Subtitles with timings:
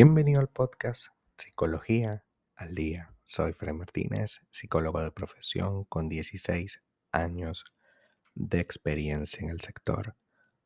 [0.00, 2.24] Bienvenido al podcast Psicología
[2.56, 3.14] al Día.
[3.22, 7.64] Soy Fred Martínez, psicólogo de profesión con 16 años
[8.34, 10.16] de experiencia en el sector.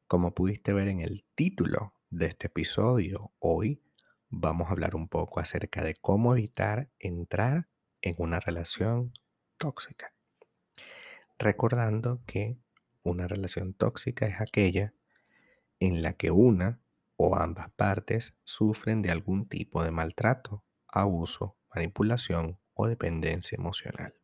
[0.07, 3.83] Como pudiste ver en el título de este episodio, hoy
[4.29, 7.69] vamos a hablar un poco acerca de cómo evitar entrar
[8.03, 9.13] en una relación
[9.59, 10.15] tóxica.
[11.39, 12.57] Recordando que
[13.03, 14.95] una relación tóxica es aquella
[15.81, 16.81] en la que una
[17.17, 24.15] o ambas partes sufren de algún tipo de maltrato, abuso, manipulación o dependencia emocional.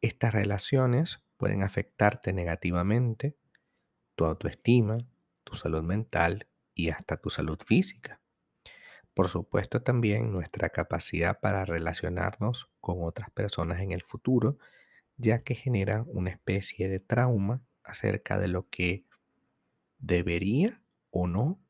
[0.00, 3.36] Estas relaciones pueden afectarte negativamente
[4.14, 4.98] tu autoestima,
[5.44, 8.20] tu salud mental y hasta tu salud física.
[9.14, 14.58] Por supuesto también nuestra capacidad para relacionarnos con otras personas en el futuro,
[15.18, 19.04] ya que genera una especie de trauma acerca de lo que
[19.98, 21.60] debería o no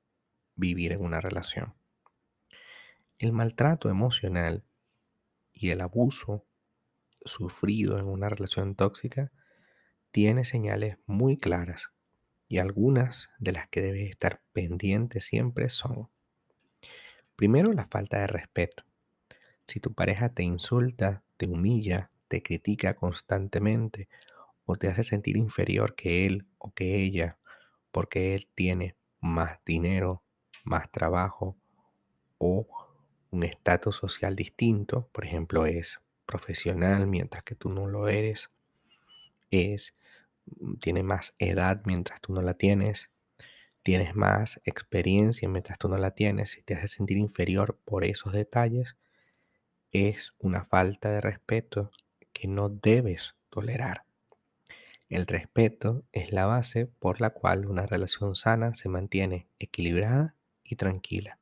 [0.55, 1.75] vivir en una relación.
[3.19, 4.65] El maltrato emocional
[5.53, 6.47] y el abuso
[7.25, 9.33] sufrido en una relación tóxica
[10.13, 11.91] tiene señales muy claras
[12.49, 16.09] y algunas de las que debes estar pendiente siempre son,
[17.37, 18.85] primero, la falta de respeto.
[19.67, 24.09] Si tu pareja te insulta, te humilla, te critica constantemente
[24.65, 27.39] o te hace sentir inferior que él o que ella
[27.91, 30.23] porque él tiene más dinero,
[30.65, 31.57] más trabajo
[32.39, 32.67] o
[33.31, 38.51] un estatus social distinto, por ejemplo, es profesional mientras que tú no lo eres,
[39.51, 39.95] es
[40.61, 43.11] mm, tiene más edad mientras tú no la tienes,
[43.83, 48.33] tienes más experiencia mientras tú no la tienes, y te hace sentir inferior por esos
[48.33, 48.97] detalles,
[49.93, 51.91] es una falta de respeto
[52.39, 54.05] que no debes tolerar.
[55.09, 60.77] El respeto es la base por la cual una relación sana se mantiene equilibrada y
[60.77, 61.41] tranquila.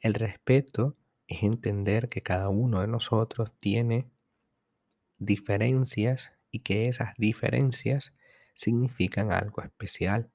[0.00, 0.96] El respeto
[1.28, 4.10] es entender que cada uno de nosotros tiene
[5.18, 8.12] diferencias y que esas diferencias
[8.54, 10.30] significan algo especial,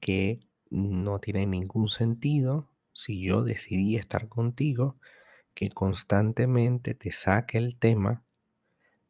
[0.00, 0.40] que
[0.70, 4.96] no tiene ningún sentido si yo decidí estar contigo,
[5.54, 8.22] que constantemente te saque el tema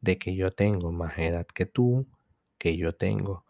[0.02, 2.06] de que yo tengo más edad que tú,
[2.58, 3.46] que yo tengo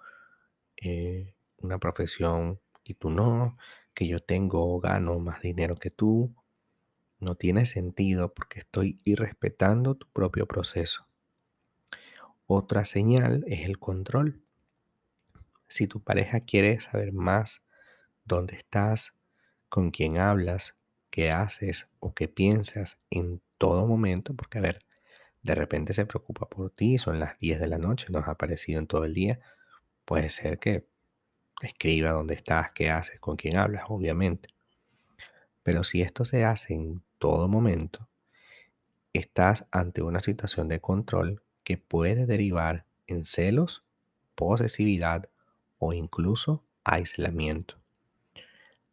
[0.77, 3.57] eh, una profesión y tú no,
[3.95, 6.35] que yo tengo o gano más dinero que tú,
[7.19, 11.07] no tiene sentido porque estoy irrespetando tu propio proceso.
[12.47, 14.43] Otra señal es el control.
[15.69, 17.63] Si tu pareja quiere saber más
[18.25, 19.15] dónde estás,
[19.71, 20.77] con quién hablas,
[21.09, 24.81] qué haces o qué piensas en todo momento, porque a ver,
[25.43, 28.81] de repente se preocupa por ti, son las 10 de la noche, no has aparecido
[28.81, 29.41] en todo el día,
[30.05, 30.87] puede ser que
[31.61, 34.51] escriba dónde estás, qué haces, con quién hablas, obviamente.
[35.63, 38.09] Pero si esto se hace en todo momento,
[39.13, 43.85] estás ante una situación de control que puede derivar en celos,
[44.35, 45.29] posesividad
[45.79, 47.81] o incluso aislamiento.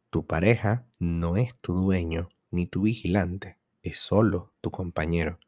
[0.09, 5.39] Tu pareja no es tu dueño ni tu vigilante, es solo tu compañero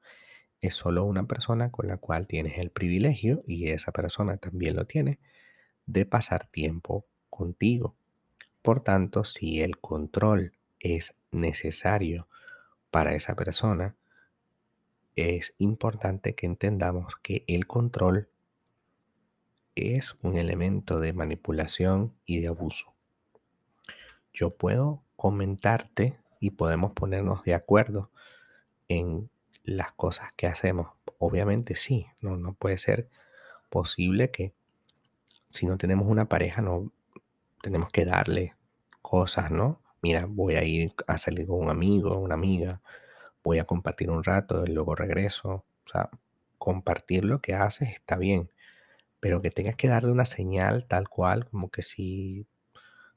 [0.62, 4.86] es solo una persona con la cual tienes el privilegio, y esa persona también lo
[4.86, 5.20] tiene,
[5.86, 7.96] de pasar tiempo contigo.
[8.62, 12.28] Por tanto, si el control es necesario
[12.92, 13.96] para esa persona,
[15.16, 18.30] es importante que entendamos que el control
[19.76, 22.94] es un elemento de manipulación y de abuso.
[24.34, 28.10] Yo puedo comentarte y podemos ponernos de acuerdo
[28.88, 29.30] en
[29.64, 30.88] las cosas que hacemos.
[31.18, 33.10] Obviamente sí, no, no puede ser
[33.70, 34.54] posible que
[35.48, 36.92] si no tenemos una pareja, no
[37.62, 38.56] tenemos que darle
[39.02, 39.82] cosas, ¿no?
[40.02, 42.82] Mira, voy a ir a salir con un amigo, una amiga,
[43.44, 45.66] voy a compartir un rato y luego regreso.
[45.86, 46.10] O sea,
[46.58, 48.52] compartir lo que haces está bien,
[49.20, 52.48] pero que tengas que darle una señal tal cual, como que si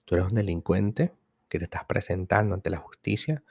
[0.04, 1.12] tú eres un delincuente
[1.48, 3.42] que te estás presentando ante la justicia,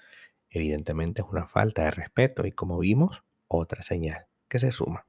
[0.55, 5.07] Evidentemente es una falta de respeto y como vimos, otra señal que se suma.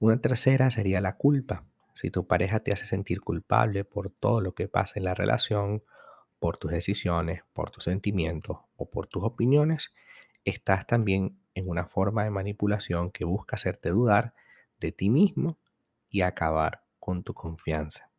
[0.00, 1.64] Una tercera sería la culpa.
[1.94, 5.84] Si tu pareja te hace sentir culpable por todo lo que pasa en la relación,
[6.40, 9.94] por tus decisiones, por tus sentimientos o por tus opiniones,
[10.44, 14.34] estás también en una forma de manipulación que busca hacerte dudar
[14.80, 15.58] de ti mismo
[16.10, 18.10] y acabar con tu confianza.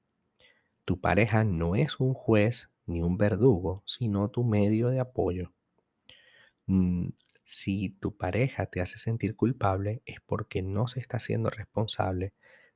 [0.86, 5.52] Tu pareja no es un juez ni un verdugo, sino tu medio de apoyo.
[6.68, 7.10] Mm,
[7.44, 12.34] Si tu pareja te hace sentir culpable es porque no se está haciendo responsable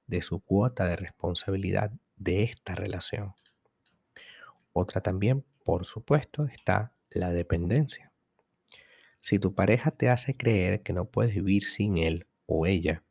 [0.07, 3.33] de su cuota de responsabilidad de esta relación.
[4.73, 8.11] Otra también, por supuesto, está la dependencia.
[9.21, 13.03] Si tu pareja te hace creer que no puedes vivir sin él o ella,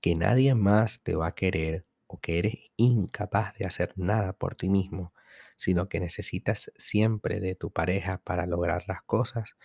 [0.00, 4.56] que nadie más te va a querer o que eres incapaz de hacer nada por
[4.56, 5.14] ti mismo,
[5.56, 9.56] sino que necesitas siempre de tu pareja para lograr las cosas,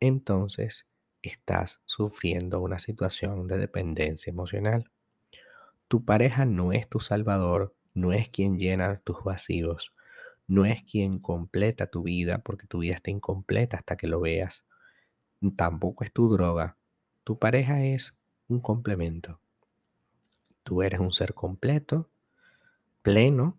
[0.00, 0.86] entonces
[1.22, 4.90] estás sufriendo una situación de dependencia emocional.
[5.88, 9.92] Tu pareja no es tu salvador, no es quien llena tus vacíos,
[10.46, 14.64] no es quien completa tu vida porque tu vida está incompleta hasta que lo veas.
[15.56, 16.76] Tampoco es tu droga.
[17.24, 18.14] Tu pareja es
[18.48, 19.40] un complemento.
[20.62, 22.10] Tú eres un ser completo,
[23.02, 23.58] pleno,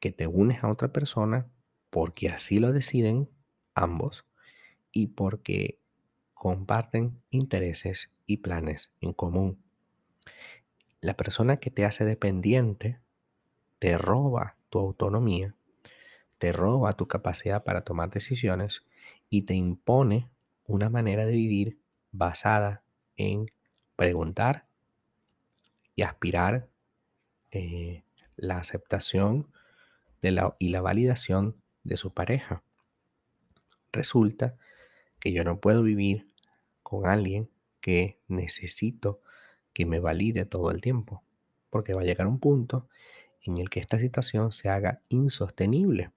[0.00, 1.48] que te unes a otra persona
[1.90, 3.28] porque así lo deciden
[3.74, 4.24] ambos
[4.92, 5.78] y porque
[6.34, 9.62] comparten intereses y planes en común.
[11.00, 13.00] La persona que te hace dependiente
[13.78, 15.54] te roba tu autonomía,
[16.38, 18.84] te roba tu capacidad para tomar decisiones
[19.28, 20.30] y te impone
[20.64, 21.78] una manera de vivir
[22.12, 22.82] basada
[23.16, 23.46] en
[23.96, 24.66] preguntar
[25.94, 26.68] y aspirar
[27.50, 28.02] eh,
[28.36, 29.52] la aceptación
[30.22, 32.62] de la, y la validación de su pareja.
[33.92, 34.60] Resulta que
[35.24, 36.32] yo no puedo vivir
[36.82, 37.50] con alguien
[37.80, 39.20] que necesito
[39.72, 41.22] que me valide todo el tiempo,
[41.70, 42.88] porque va a llegar un punto
[43.42, 46.10] en el que esta situación se haga insostenible,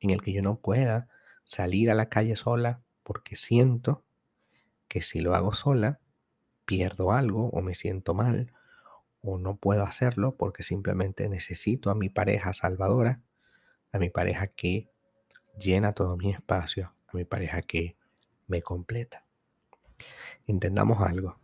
[0.00, 1.08] en el que yo no pueda
[1.44, 4.02] salir a la calle sola porque siento
[4.88, 6.00] que si lo hago sola,
[6.64, 8.52] pierdo algo o me siento mal
[9.20, 13.20] o no puedo hacerlo porque simplemente necesito a mi pareja salvadora,
[13.92, 14.88] a mi pareja que
[15.58, 17.96] llena todo mi espacio, a mi pareja que
[18.46, 19.24] me completa.
[20.46, 21.38] Entendamos algo.